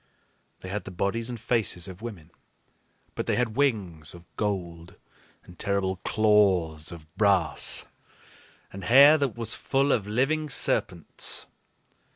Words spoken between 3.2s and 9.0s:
they had wings of gold, and terrible claws of brass, and